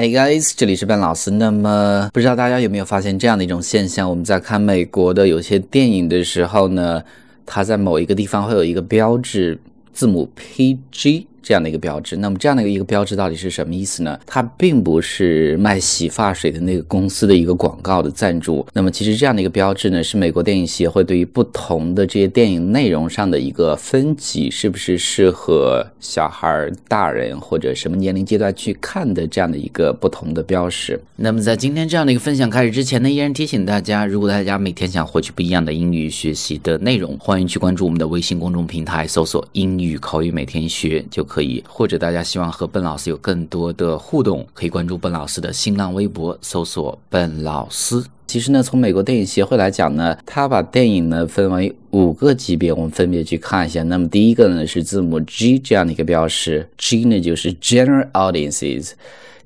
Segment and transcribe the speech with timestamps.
[0.00, 1.30] Hey guys，这里是班老师。
[1.30, 4.08] 那么，不知道大家有没有发现这样的一种现象？
[4.08, 7.02] 我们在看美国的有些电影的时候呢，
[7.44, 9.60] 它在某一个地方会有一个标志，
[9.92, 11.26] 字母 PG。
[11.42, 14.18] 这样的一个标志，那么这样的一个标志到底是什么意思呢？
[14.26, 18.66] 它并不是卖洗发水的那个公司的一个广告的赞助。
[18.74, 31.00] 那么其实这样的一个标志呢，是美国电影协会对于不同的这些电影内容上的一个分级，是不是适合小孩、大人或者什么年龄阶段去看的这样的一个不同的标识。
[31.16, 41.26] 那么在今天这样的一个分享开始之前呢，依然提醒大家，如果大家每天想获取不一样的英语学习的内容，欢迎去关注我们的微信公众平台，搜索“英语口语每天学”就。
[41.30, 48.02] 可以，或者大家希望和笨老师有更多的互动，可以关注笨老师的新浪微博，搜索“笨老师”。
[48.26, 53.84] 其实呢，从美国电影协会来讲呢，他把电影呢分为五个级别，我们分别去看一下。
[53.84, 58.90] 那么第一个呢是字母 G 这样的一个标识，G 呢就是 General Audiences。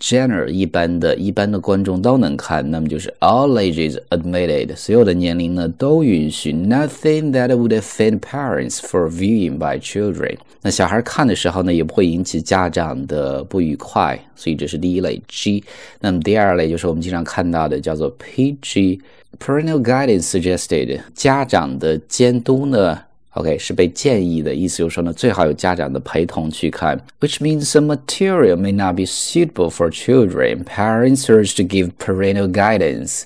[0.00, 6.52] General 一般的一般的观众都能看，那么就是 all ages admitted，所有的年龄呢都允许。
[6.52, 10.36] Nothing that would offend parents for viewing by children。
[10.62, 15.64] 那小孩看的时候呢，也不会引起家长的不愉快，所以这是第一类 G。
[16.00, 23.00] 那么第二类就是我们经常看到的叫做 PG，parental guidance suggested，家长的监督呢。
[23.37, 27.03] OK，是被建议的意思，就是说呢，最好有家长的陪同去看。
[27.19, 30.63] Which means some material may not be suitable for children.
[30.63, 33.23] Parents urge to give parental guidance.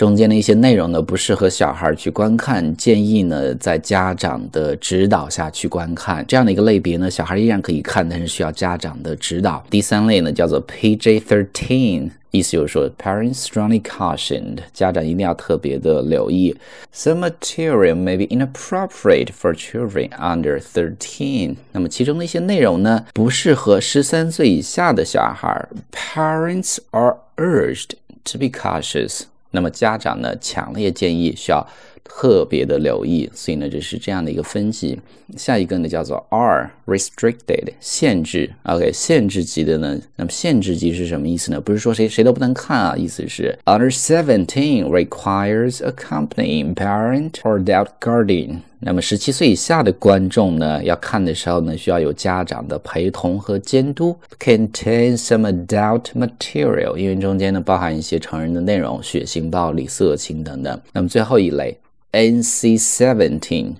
[0.00, 6.24] 中间的一些内容呢，不适合小孩去观看，建议呢在家长的指导下去观看。
[6.26, 9.62] 这样的一个类别呢，小孩依然可以看，但是需要家长的指导。
[9.68, 12.08] 第三类呢，叫做 PJ thirteen。
[12.30, 16.56] 意思就是说，parents strongly cautioned，家长一定要特别的留意。
[16.94, 21.56] Some material may be inappropriate for children under thirteen。
[21.72, 25.68] 那么其中的一些内容呢，不适合十三岁以下的小孩。
[25.92, 27.90] Parents are urged
[28.24, 29.24] to be cautious。
[29.52, 31.66] 那么家长呢，强烈建议需要。
[32.04, 34.98] 特别的留意，所以呢，这是这样的一个分级。
[35.36, 41.60] 下一个呢叫做 R restricted 限制，OK 限制级的呢，那么限制级是什么意思呢？
[41.60, 48.56] 不是说谁谁都不能看啊，意思是 Under seventeen requires accompanying parent or adult guardian。
[48.82, 54.16] 那么十七岁以下的观众呢，要看的时候呢，需要有家长的陪同和监督。
[54.38, 60.80] Contain some adult material，因为中间呢包含一些成人的内容，血腥、暴力、色情等等。
[60.92, 61.76] 那么最后一类。
[62.11, 63.75] NC seventeen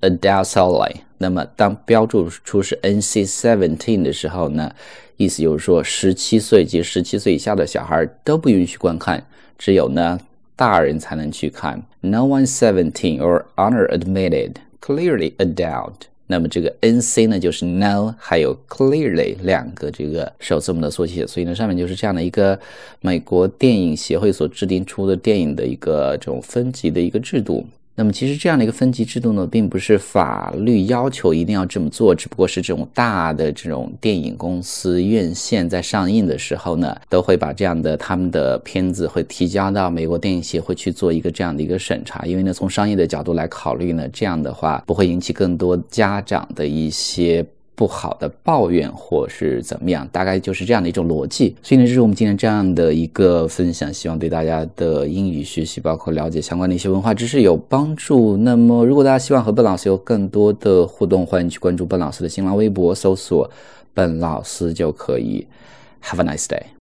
[0.00, 0.96] adults only。
[1.18, 4.72] 那么当标注出是 NC seventeen 的时候呢，
[5.16, 9.26] 意思就是说十七岁及十七岁以下的小孩都不允许观看，
[9.58, 10.20] 只有呢
[10.54, 11.82] 大人才能去看。
[12.00, 16.02] No one seventeen or under admitted, clearly adult。
[16.25, 22.57] 那么这个 NC 呢，就是 now，还有 Clearly 两个这个首字母的缩写，所以呢，上面就是这样的一个
[23.01, 27.65] 美国电影协会所制定出的电影的一个这种分级的一个制度。
[27.95, 47.45] 那么其实这样的一个分级制度呢，并不是法律要求一定要这么做，只不过是这种大的这种电影公司院线在上映的时候呢，都会把这样的他们的片子会提交到美国电影协会去做一个这样的一个审查，因为呢，从商业的角度来考虑呢，这样的话不会引起更多家长的一些。
[47.75, 51.55] 不好的抱怨或是怎么样，大概就是这样的一种逻辑。
[51.61, 58.37] 所以呢，这是我们今天这样的一个分享，希望对大家的英语学习，包括了解相关的一些文化知识有帮助。
[58.37, 63.49] 那么，如果大家希望和笨老师有更多的互动，欢迎去关注笨老师的新浪微博，搜索
[63.93, 65.47] “笨老师”就可以。
[66.03, 66.82] Have a nice day。